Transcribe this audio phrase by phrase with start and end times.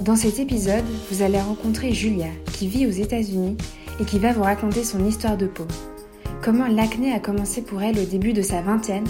[0.00, 3.56] Dans cet épisode, vous allez rencontrer Julia, qui vit aux États-Unis
[3.98, 5.64] et qui va vous raconter son histoire de peau.
[6.42, 9.06] Comment l'acné a commencé pour elle au début de sa vingtaine,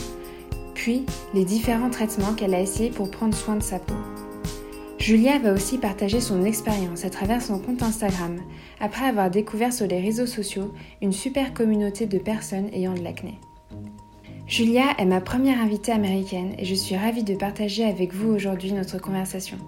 [0.74, 1.04] puis
[1.34, 3.96] les différents traitements qu'elle a essayés pour prendre soin de sa peau.
[5.00, 8.36] Julia va aussi partager son expérience à travers son compte Instagram,
[8.78, 10.72] après avoir découvert sur les réseaux sociaux
[11.02, 13.40] une super communauté de personnes ayant de l'acné.
[14.46, 18.72] Julia est ma première invitée américaine et je suis ravie de partager avec vous aujourd'hui
[18.72, 19.58] notre conversation.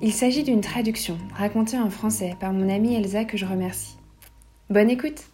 [0.00, 3.96] Il s'agit d'une traduction racontée en français par mon amie Elsa que je remercie.
[4.70, 5.24] Bonne écoute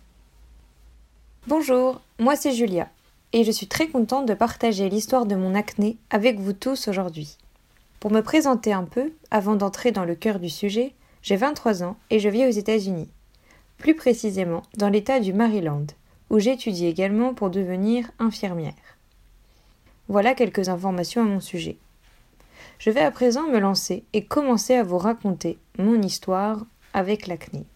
[1.47, 2.89] Bonjour, moi c'est Julia
[3.33, 7.37] et je suis très contente de partager l'histoire de mon acné avec vous tous aujourd'hui.
[8.01, 11.97] Pour me présenter un peu, avant d'entrer dans le cœur du sujet, j'ai 23 ans
[12.11, 13.09] et je vis aux États-Unis,
[13.77, 15.87] plus précisément dans l'État du Maryland,
[16.31, 18.75] où j'étudie également pour devenir infirmière.
[20.09, 21.77] Voilà quelques informations à mon sujet.
[22.79, 27.67] Je vais à présent me lancer et commencer à vous raconter mon histoire avec l'acné.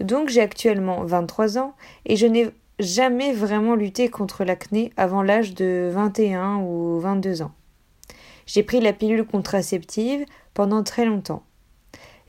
[0.00, 1.74] Donc j'ai actuellement 23 ans
[2.04, 7.52] et je n'ai jamais vraiment lutté contre l'acné avant l'âge de 21 ou 22 ans.
[8.46, 11.44] J'ai pris la pilule contraceptive pendant très longtemps.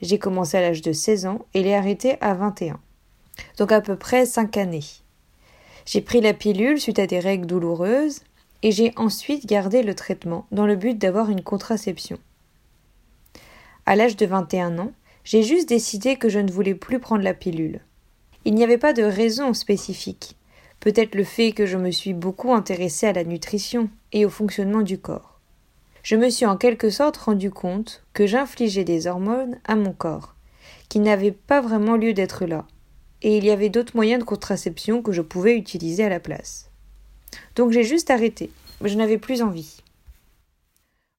[0.01, 2.79] J'ai commencé à l'âge de 16 ans et l'ai arrêté à 21.
[3.57, 4.83] Donc à peu près 5 années.
[5.85, 8.21] J'ai pris la pilule suite à des règles douloureuses
[8.65, 12.17] et j'ai ensuite gardé le traitement dans le but d'avoir une contraception.
[13.85, 14.91] À l'âge de 21 ans,
[15.23, 17.81] j'ai juste décidé que je ne voulais plus prendre la pilule.
[18.43, 20.35] Il n'y avait pas de raison spécifique.
[20.79, 24.81] Peut-être le fait que je me suis beaucoup intéressée à la nutrition et au fonctionnement
[24.81, 25.39] du corps.
[26.01, 30.33] Je me suis en quelque sorte rendu compte que j'infligeais des hormones à mon corps,
[30.89, 32.65] qui n'avaient pas vraiment lieu d'être là,
[33.21, 36.71] et il y avait d'autres moyens de contraception que je pouvais utiliser à la place.
[37.55, 38.49] Donc j'ai juste arrêté.
[38.83, 39.77] Je n'avais plus envie.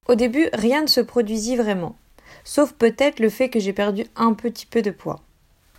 [0.07, 1.95] Au début, rien ne se produisit vraiment,
[2.43, 5.21] sauf peut-être le fait que j'ai perdu un petit peu de poids.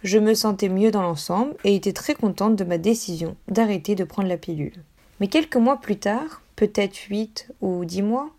[0.02, 4.04] Je me sentais mieux dans l'ensemble et étais très contente de ma décision d'arrêter de
[4.04, 4.84] prendre la pilule.
[5.18, 8.30] Mais quelques mois plus tard, peut-être huit ou dix mois,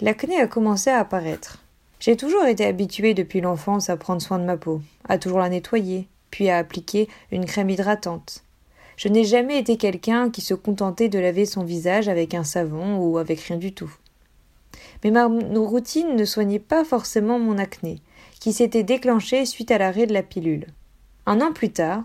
[0.00, 1.58] l'acné a commencé à apparaître.
[2.00, 5.48] J'ai toujours été habituée depuis l'enfance à prendre soin de ma peau, à toujours la
[5.48, 8.43] nettoyer, puis à appliquer une crème hydratante.
[8.96, 12.98] Je n'ai jamais été quelqu'un qui se contentait de laver son visage avec un savon
[12.98, 13.92] ou avec rien du tout.
[15.02, 18.00] Mais ma routine ne soignait pas forcément mon acné,
[18.40, 20.66] qui s'était déclenché suite à l'arrêt de la pilule.
[21.26, 22.04] Un an plus tard,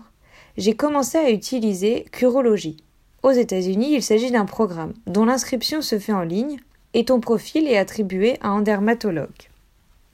[0.56, 2.82] j'ai commencé à utiliser Curologie.
[3.22, 6.58] Aux États-Unis, il s'agit d'un programme dont l'inscription se fait en ligne
[6.94, 9.28] et ton profil est attribué à un dermatologue.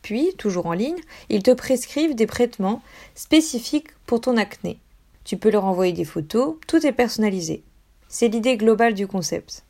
[0.02, 1.00] Puis, toujours en ligne,
[1.30, 2.82] ils te prescrivent des traitements
[3.14, 4.78] spécifiques pour ton acné,
[5.26, 7.64] tu peux leur envoyer des photos, tout est personnalisé.
[8.06, 9.64] C'est l'idée globale du concept.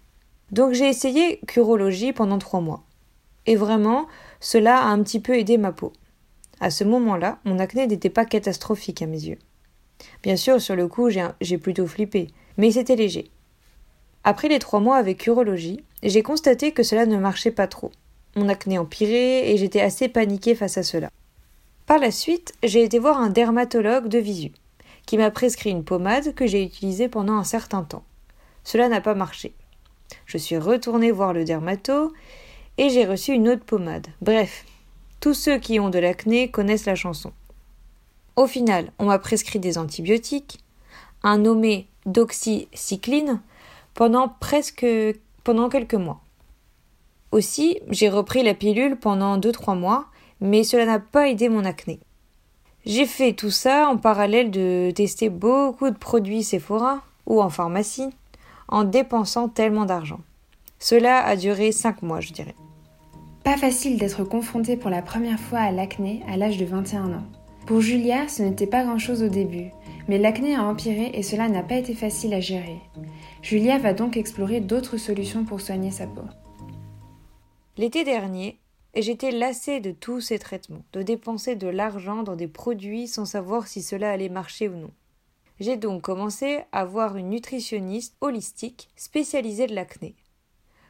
[0.52, 2.84] Donc j'ai essayé Curologie pendant trois mois.
[3.46, 4.06] Et vraiment,
[4.38, 5.94] cela a un petit peu aidé ma peau.
[6.60, 9.38] À ce moment-là, mon acné n'était pas catastrophique à mes yeux.
[10.22, 12.28] Bien sûr, sur le coup, j'ai plutôt flippé,
[12.58, 13.30] mais c'était léger.
[14.24, 17.92] Après les trois mois avec Curologie, j'ai constaté que cela ne marchait pas trop.
[18.36, 21.08] Mon acné empirait et j'étais assez paniquée face à cela.
[21.86, 24.52] Par la suite, j'ai été voir un dermatologue de visu
[25.06, 28.04] qui m'a prescrit une pommade que j'ai utilisée pendant un certain temps.
[28.64, 29.54] Cela n'a pas marché.
[30.26, 32.12] Je suis retournée voir le dermato
[32.78, 34.08] et j'ai reçu une autre pommade.
[34.20, 34.64] Bref,
[35.20, 37.32] tous ceux qui ont de l'acné connaissent la chanson.
[38.34, 40.58] Au final, on m'a prescrit des antibiotiques,
[41.22, 43.40] un nommé doxycycline,
[43.94, 44.86] pendant presque
[45.42, 46.20] pendant quelques mois.
[47.32, 50.06] Aussi, j'ai repris la pilule pendant 2-3 mois,
[50.40, 52.00] mais cela n'a pas aidé mon acné.
[52.86, 58.10] J'ai fait tout ça en parallèle de tester beaucoup de produits Sephora ou en pharmacie,
[58.68, 60.20] en dépensant tellement d'argent.
[60.78, 62.54] Cela a duré 5 mois, je dirais.
[63.42, 67.26] Pas facile d'être confrontée pour la première fois à l'acné à l'âge de 21 ans.
[67.66, 69.72] Pour Julia, ce n'était pas grand-chose au début,
[70.06, 72.78] mais l'acné a empiré et cela n'a pas été facile à gérer.
[73.42, 76.22] Julia va donc explorer d'autres solutions pour soigner sa peau.
[77.76, 78.58] L'été dernier,
[78.96, 83.26] et j'étais lassée de tous ces traitements, de dépenser de l'argent dans des produits sans
[83.26, 84.90] savoir si cela allait marcher ou non.
[85.60, 90.14] J'ai donc commencé à voir une nutritionniste holistique spécialisée de l'acné.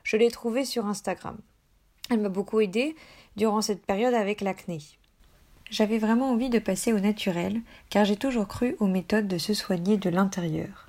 [0.04, 1.36] Je l'ai trouvée sur Instagram.
[2.08, 2.94] Elle m'a beaucoup aidée
[3.36, 4.78] durant cette période avec l'acné.
[5.68, 7.60] j'avais vraiment envie de passer au naturel,
[7.90, 10.88] car j'ai toujours cru aux méthodes de se soigner de l'intérieur,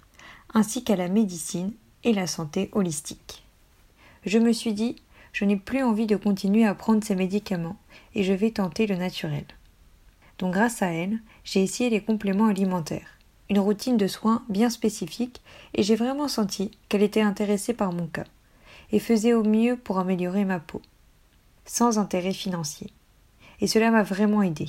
[0.54, 1.74] ainsi qu'à la médecine
[2.04, 3.44] et la santé holistique.
[4.24, 4.98] Je me suis dit,
[5.38, 7.78] je n'ai plus envie de continuer à prendre ces médicaments,
[8.16, 9.46] et je vais tenter le naturel.
[10.40, 13.20] Donc grâce à elle, j'ai essayé les compléments alimentaires,
[13.52, 15.42] une routine de soins bien spécifique,
[15.76, 18.24] et j'ai vraiment senti qu'elle était intéressée par mon cas,
[18.92, 20.82] et faisait au mieux pour améliorer ma peau,
[21.66, 22.92] sans intérêt financier
[23.62, 24.68] et cela m'a vraiment aidé.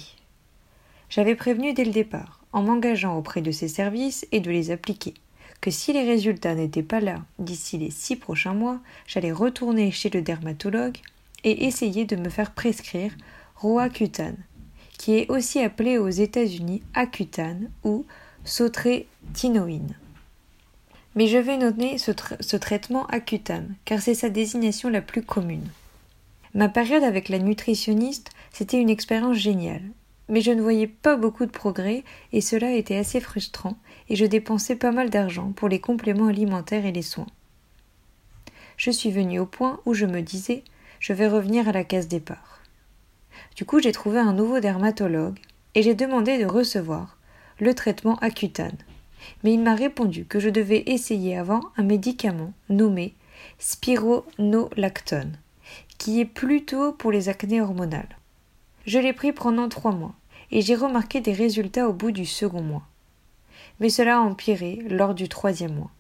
[1.09, 5.15] J'avais prévenu dès le départ, en m'engageant auprès de ces services et de les appliquer,
[5.61, 10.11] que si les résultats n'étaient pas là d'ici les six prochains mois, j'allais retourner chez
[10.11, 10.99] le dermatologue
[11.45, 13.13] et essayer de me faire prescrire
[13.57, 14.37] Roaccutane,
[14.99, 18.05] qui est aussi appelé aux États-Unis Accutane ou
[18.45, 19.97] Sotretinoïne.
[21.15, 25.69] Mais je vais noter ce, ce traitement Accutane, car c'est sa désignation la plus commune.
[26.55, 29.83] Ma période avec la nutritionniste, c'était une expérience géniale.
[30.29, 33.79] Mais je ne voyais pas beaucoup de progrès et cela était assez frustrant
[34.09, 37.27] et je dépensais pas mal d'argent pour les compléments alimentaires et les soins.
[38.77, 40.63] Je suis venue au point où je me disais
[41.01, 42.61] je vais revenir à la case départ.
[43.57, 45.39] Du coup, j'ai trouvé un nouveau dermatologue
[45.75, 47.19] et j'ai demandé de recevoir
[47.61, 48.77] le traitement Accutane.
[49.43, 53.15] Mais il m'a répondu que je devais essayer avant un médicament nommé
[53.59, 55.39] spironolactone
[55.99, 58.17] qui est plutôt pour les acnés hormonales.
[58.89, 60.15] Je l'ai pris pendant trois mois,
[60.51, 62.87] et j'ai remarqué des résultats au bout du second mois.
[63.81, 65.91] Mais cela a empiré lors du troisième mois.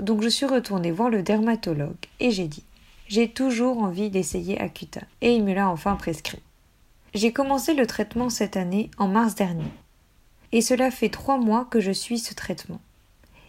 [0.00, 2.64] Donc je suis retournée voir le dermatologue et j'ai dit
[3.06, 6.42] J'ai toujours envie d'essayer Acuta, et il me l'a enfin prescrit.
[7.14, 9.70] J'ai commencé le traitement cette année en mars dernier.
[10.50, 12.80] Et cela fait trois mois que je suis ce traitement.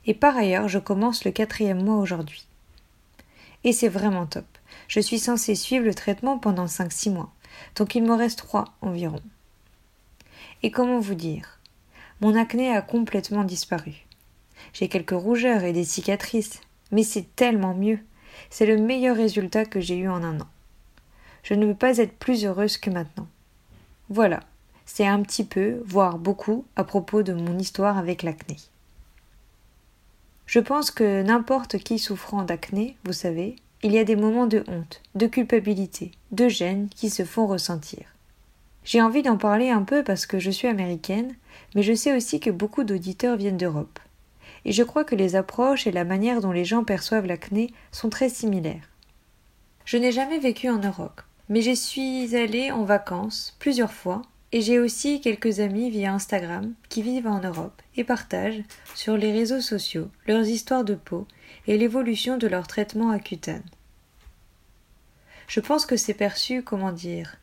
[0.06, 2.46] Et par ailleurs, je commence le quatrième mois aujourd'hui.
[3.64, 4.46] Et c'est vraiment top.
[4.88, 7.32] Je suis censée suivre le traitement pendant 5-6 mois,
[7.76, 9.22] donc il me reste 3 environ.
[10.62, 11.60] Et comment vous dire?
[12.22, 14.06] Mon acné a complètement disparu.
[14.72, 16.62] J'ai quelques rougeurs et des cicatrices,
[16.92, 18.00] mais c'est tellement mieux.
[18.50, 20.48] C'est le meilleur résultat que j'ai eu en un an.
[21.44, 23.28] Je ne veux pas être plus heureuse que maintenant.
[24.10, 24.40] Voilà,
[24.86, 28.58] c'est un petit peu, voire beaucoup, à propos de mon histoire avec l'acné.
[30.46, 34.64] Je pense que n'importe qui souffrant d'acné, vous savez, il y a des moments de
[34.68, 38.06] honte, de culpabilité, de gêne qui se font ressentir.
[38.86, 41.36] J'ai envie d'en parler un peu parce que je suis américaine,
[41.76, 44.00] mais je sais aussi que beaucoup d'auditeurs viennent d'Europe.
[44.66, 48.10] Et je crois que les approches et la manière dont les gens perçoivent l'acné sont
[48.10, 48.90] très similaires.
[49.84, 54.22] Je n'ai jamais vécu en Europe, mais j'y suis allée en vacances plusieurs fois
[54.54, 58.62] et j'ai aussi quelques amis via Instagram qui vivent en Europe et partagent
[58.94, 61.28] sur les réseaux sociaux leurs histoires de peau
[61.66, 63.64] et l'évolution de leur traitement à cutane.
[65.48, 67.38] Je pense que c'est perçu, comment dire,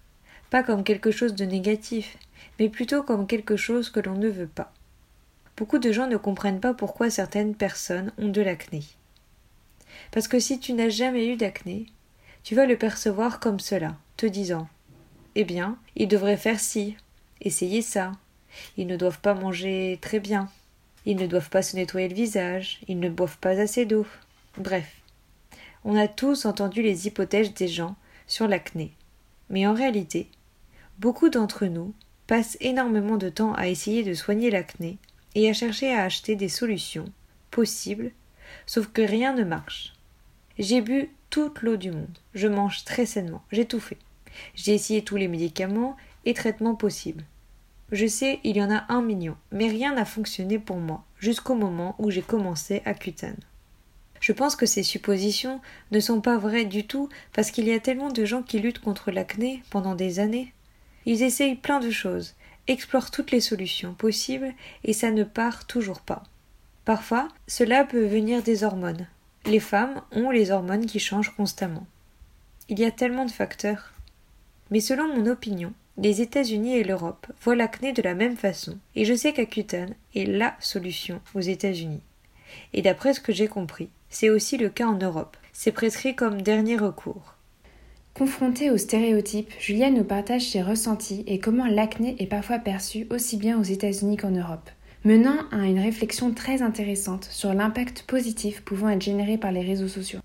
[0.51, 2.17] pas comme quelque chose de négatif,
[2.61, 4.73] mais plutôt comme quelque chose que l'on ne veut pas.
[5.57, 8.85] Beaucoup de gens ne comprennent pas pourquoi certaines personnes ont de l'acné.
[10.13, 11.87] Parce que si tu n'as jamais eu d'acné,
[12.45, 14.69] tu vas le percevoir comme cela, te disant
[15.35, 16.97] Eh bien, ils devraient faire ci,
[17.41, 18.13] essayer ça,
[18.77, 20.49] ils ne doivent pas manger très bien,
[21.07, 24.07] ils ne doivent pas se nettoyer le visage, ils ne boivent pas assez d'eau.
[24.57, 24.97] Bref.
[25.85, 27.97] On a tous entendu les hypothèses des gens
[28.27, 28.93] sur l'acné.
[29.49, 30.29] Mais en réalité,
[30.99, 31.95] beaucoup d'entre nous
[32.27, 34.99] passent énormément de temps à essayer de soigner l'acné
[35.35, 37.07] et à chercher à acheter des solutions
[37.51, 38.13] possibles,
[38.67, 39.95] sauf que rien ne marche.
[40.59, 43.99] J'ai bu toute l'eau du monde, je mange très sainement, j'ai tout fait.
[44.55, 47.25] J'ai essayé tous les médicaments et traitements possibles.
[47.93, 51.55] Je sais, il y en a un million, mais rien n'a fonctionné pour moi, jusqu'au
[51.55, 53.41] moment où j'ai commencé à Cutane.
[54.21, 55.61] Je pense que ces suppositions
[55.91, 58.81] ne sont pas vraies du tout parce qu'il y a tellement de gens qui luttent
[58.81, 60.53] contre l'acné pendant des années.
[61.07, 62.35] Ils essayent plein de choses,
[62.69, 64.53] explorent toutes les solutions possibles
[64.85, 66.23] et ça ne part toujours pas.
[66.85, 69.07] Parfois, cela peut venir des hormones.
[69.47, 71.87] Les femmes ont les hormones qui changent constamment.
[72.69, 73.93] Il y a tellement de facteurs.
[74.71, 79.05] Mais selon mon opinion, les États-Unis et l'Europe voient l'acné de la même façon, et
[79.05, 82.03] je sais qu'Accutane est LA solution aux États-Unis.
[82.73, 85.37] Et d'après ce que j'ai compris, c'est aussi le cas en Europe.
[85.53, 87.35] C'est prescrit comme dernier recours.
[88.15, 93.37] Confrontée aux stéréotypes, Julia nous partage ses ressentis et comment l'acné est parfois perçu aussi
[93.37, 94.71] bien aux États-Unis qu'en Europe,
[95.05, 99.89] menant à une réflexion très intéressante sur l'impact positif pouvant être généré par les réseaux
[99.89, 100.21] sociaux.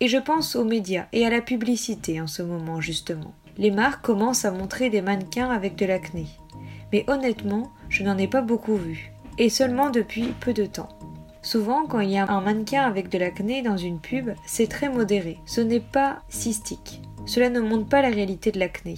[0.00, 4.02] Et je pense aux médias et à la publicité en ce moment justement les marques
[4.02, 6.26] commencent à montrer des mannequins avec de l'acné.
[6.92, 10.88] Mais honnêtement, je n'en ai pas beaucoup vu, et seulement depuis peu de temps.
[11.42, 14.88] Souvent, quand il y a un mannequin avec de l'acné dans une pub, c'est très
[14.88, 17.02] modéré, ce n'est pas cystique.
[17.26, 18.96] Cela ne montre pas la réalité de l'acné.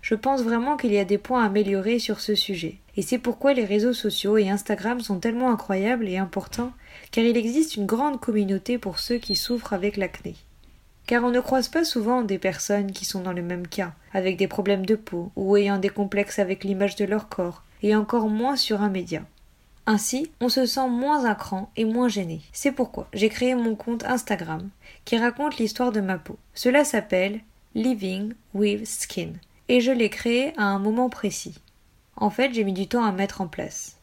[0.00, 2.78] Je pense vraiment qu'il y a des points à améliorer sur ce sujet.
[2.98, 6.72] Et c'est pourquoi les réseaux sociaux et Instagram sont tellement incroyables et importants,
[7.12, 10.34] car il existe une grande communauté pour ceux qui souffrent avec l'acné.
[11.06, 14.36] Car on ne croise pas souvent des personnes qui sont dans le même cas, avec
[14.36, 18.28] des problèmes de peau ou ayant des complexes avec l'image de leur corps, et encore
[18.28, 19.22] moins sur un média.
[19.86, 22.40] Ainsi, on se sent moins à cran et moins gêné.
[22.52, 24.70] C'est pourquoi j'ai créé mon compte Instagram,
[25.04, 26.36] qui raconte l'histoire de ma peau.
[26.52, 27.42] Cela s'appelle
[27.76, 29.34] Living with Skin,
[29.68, 31.60] et je l'ai créé à un moment précis.
[32.20, 33.96] En fait, j'ai mis du temps à mettre en place.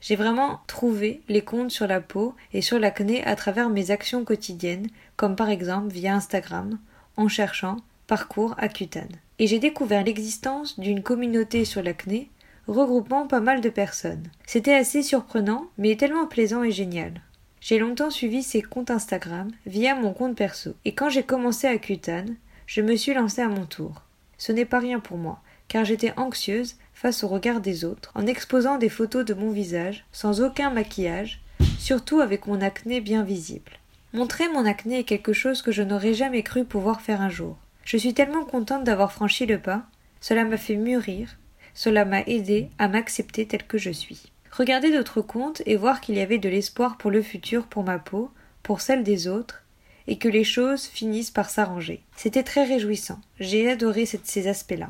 [0.00, 4.24] J'ai vraiment trouvé les comptes sur la peau et sur l'acné à travers mes actions
[4.24, 6.78] quotidiennes, comme par exemple via Instagram,
[7.16, 9.16] en cherchant Parcours Accutane.
[9.38, 12.28] Et j'ai découvert l'existence d'une communauté sur l'acné
[12.66, 14.28] regroupant pas mal de personnes.
[14.46, 17.20] C'était assez surprenant, mais tellement plaisant et génial.
[17.60, 22.36] J'ai longtemps suivi ces comptes Instagram via mon compte perso, et quand j'ai commencé Accutane,
[22.66, 24.02] je me suis lancée à mon tour.
[24.38, 28.26] Ce n'est pas rien pour moi, car j'étais anxieuse face au regard des autres, en
[28.26, 31.40] exposant des photos de mon visage, sans aucun maquillage,
[31.78, 33.72] surtout avec mon acné bien visible.
[34.12, 37.56] Montrer mon acné est quelque chose que je n'aurais jamais cru pouvoir faire un jour.
[37.86, 39.84] Je suis tellement contente d'avoir franchi le pas,
[40.20, 41.38] cela m'a fait mûrir,
[41.72, 44.30] cela m'a aidé à m'accepter tel que je suis.
[44.52, 47.98] Regarder d'autres comptes et voir qu'il y avait de l'espoir pour le futur pour ma
[47.98, 48.30] peau,
[48.62, 49.62] pour celle des autres,
[50.06, 52.02] et que les choses finissent par s'arranger.
[52.14, 53.22] C'était très réjouissant.
[53.38, 54.88] J'ai adoré ces aspects-là.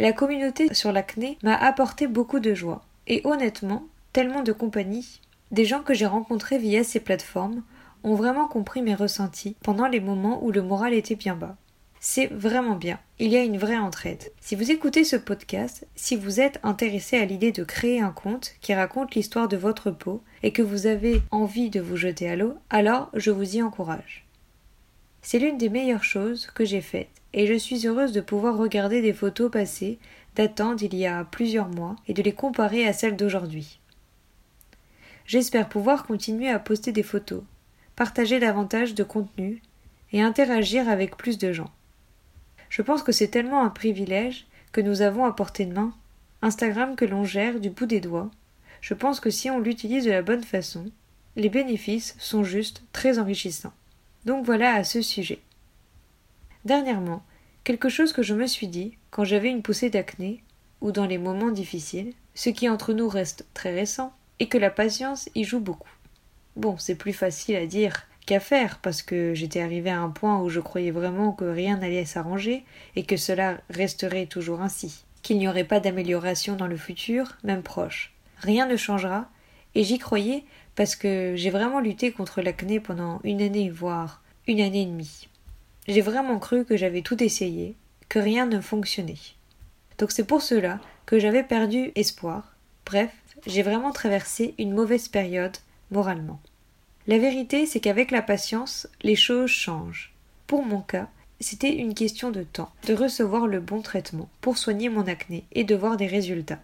[0.00, 2.80] La communauté sur l'acné m'a apporté beaucoup de joie.
[3.06, 5.20] Et honnêtement, tellement de compagnie.
[5.50, 7.62] Des gens que j'ai rencontrés via ces plateformes
[8.02, 11.58] ont vraiment compris mes ressentis pendant les moments où le moral était bien bas.
[12.00, 12.98] C'est vraiment bien.
[13.18, 14.32] Il y a une vraie entraide.
[14.40, 18.54] Si vous écoutez ce podcast, si vous êtes intéressé à l'idée de créer un compte
[18.62, 22.36] qui raconte l'histoire de votre peau et que vous avez envie de vous jeter à
[22.36, 24.24] l'eau, alors je vous y encourage.
[25.22, 29.02] C'est l'une des meilleures choses que j'ai faites et je suis heureuse de pouvoir regarder
[29.02, 29.98] des photos passées
[30.34, 33.80] datant d'il y a plusieurs mois et de les comparer à celles d'aujourd'hui.
[35.26, 37.42] J'espère pouvoir continuer à poster des photos,
[37.94, 39.62] partager davantage de contenu
[40.12, 41.70] et interagir avec plus de gens.
[42.68, 45.92] Je pense que c'est tellement un privilège que nous avons à portée de main,
[46.42, 48.30] Instagram que l'on gère du bout des doigts.
[48.80, 50.90] Je pense que si on l'utilise de la bonne façon,
[51.36, 53.72] les bénéfices sont juste très enrichissants.
[54.24, 55.40] Donc voilà à ce sujet.
[56.64, 57.22] Dernièrement,
[57.64, 60.42] quelque chose que je me suis dit quand j'avais une poussée d'acné
[60.80, 64.70] ou dans les moments difficiles, ce qui entre nous reste très récent, et que la
[64.70, 65.90] patience y joue beaucoup.
[66.56, 70.40] Bon, c'est plus facile à dire qu'à faire parce que j'étais arrivé à un point
[70.40, 72.64] où je croyais vraiment que rien n'allait s'arranger
[72.96, 77.62] et que cela resterait toujours ainsi, qu'il n'y aurait pas d'amélioration dans le futur, même
[77.62, 78.14] proche.
[78.38, 79.28] Rien ne changera,
[79.74, 84.60] et j'y croyais parce que j'ai vraiment lutté contre l'acné pendant une année, voire une
[84.60, 85.28] année et demie.
[85.88, 87.74] J'ai vraiment cru que j'avais tout essayé,
[88.08, 89.18] que rien ne fonctionnait.
[89.98, 92.54] Donc c'est pour cela que j'avais perdu espoir.
[92.86, 93.10] Bref,
[93.46, 95.56] j'ai vraiment traversé une mauvaise période
[95.90, 96.40] moralement.
[97.06, 100.12] La vérité, c'est qu'avec la patience, les choses changent.
[100.46, 101.08] Pour mon cas,
[101.40, 105.64] c'était une question de temps, de recevoir le bon traitement pour soigner mon acné et
[105.64, 106.60] de voir des résultats.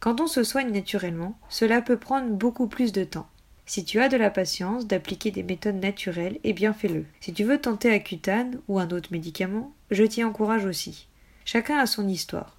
[0.00, 3.28] Quand on se soigne naturellement, cela peut prendre beaucoup plus de temps.
[3.66, 7.04] Si tu as de la patience d'appliquer des méthodes naturelles, eh bien fais-le.
[7.20, 11.08] Si tu veux tenter Accutane ou un autre médicament, je t'y encourage aussi.
[11.44, 12.56] Chacun a son histoire.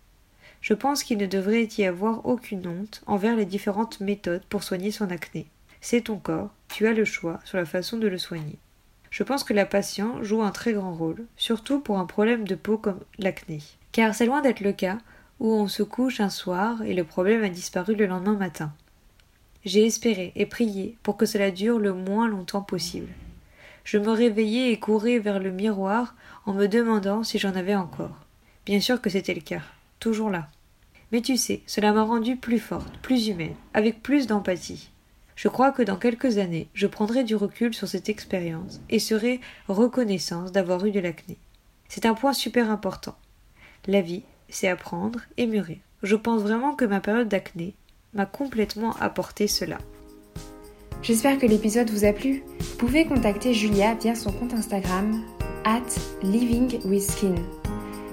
[0.62, 4.91] Je pense qu'il ne devrait y avoir aucune honte envers les différentes méthodes pour soigner
[4.91, 5.48] son acné.
[5.81, 8.60] C'est ton corps, tu as le choix sur la façon de le soigner.
[9.10, 12.55] Je pense que la patience joue un très grand rôle, surtout pour un problème de
[12.55, 13.60] peau comme l'acné.
[13.91, 15.00] Car c'est loin d'être le cas
[15.39, 18.74] où on se couche un soir et le problème a disparu le lendemain matin.
[19.65, 23.10] J'ai espéré et prié pour que cela dure le moins longtemps possible.
[23.84, 26.15] Je me réveillais et courais vers le miroir
[26.46, 28.17] en me demandant si j'en avais encore.
[28.65, 29.62] Bien sûr que c'était le cas,
[30.00, 30.48] toujours là.
[31.12, 34.91] Mais tu sais, cela m'a rendue plus forte, plus humaine, avec plus d'empathie.
[35.36, 39.39] Je crois que dans quelques années, je prendrai du recul sur cette expérience et serai
[39.67, 41.38] reconnaissance d'avoir eu de l'acné.
[41.88, 43.15] C'est un point super important.
[43.88, 45.77] La vie, c'est apprendre et mûrir.
[46.03, 47.75] Je pense vraiment que ma période d'acné
[48.13, 49.77] m'a complètement apporté cela.
[51.01, 52.43] J'espère que l'épisode vous a plu.
[52.59, 55.23] Vous pouvez contacter Julia via son compte Instagram
[55.63, 55.81] at
[56.23, 57.35] livingwithskin.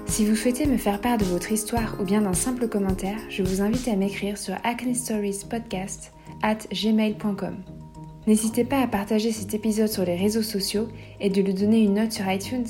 [0.05, 3.43] Si vous souhaitez me faire part de votre histoire ou bien d'un simple commentaire, je
[3.43, 6.13] vous invite à m'écrire sur acnestoriespodcast
[6.43, 7.57] at gmail.com.
[8.25, 10.87] N'hésitez pas à partager cet épisode sur les réseaux sociaux
[11.19, 12.67] et de lui donner une note sur iTunes.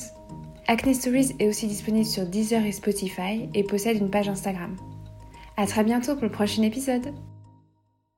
[0.70, 4.76] Acne Stories est aussi disponible sur Deezer et Spotify et possède une page Instagram.
[5.56, 7.14] À très bientôt pour le prochain épisode.